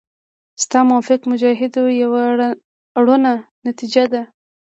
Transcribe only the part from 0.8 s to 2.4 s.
موقف د مجاهدو یوه